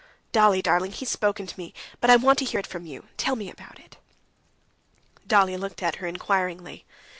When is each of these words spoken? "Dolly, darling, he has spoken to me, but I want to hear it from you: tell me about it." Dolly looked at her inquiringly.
"Dolly, 0.31 0.63
darling, 0.63 0.93
he 0.93 1.05
has 1.05 1.11
spoken 1.11 1.45
to 1.45 1.59
me, 1.59 1.75
but 1.99 2.09
I 2.09 2.15
want 2.15 2.39
to 2.39 2.45
hear 2.45 2.59
it 2.59 2.65
from 2.65 2.87
you: 2.87 3.07
tell 3.17 3.35
me 3.35 3.51
about 3.51 3.77
it." 3.79 3.97
Dolly 5.27 5.57
looked 5.57 5.83
at 5.83 5.97
her 5.97 6.07
inquiringly. 6.07 6.85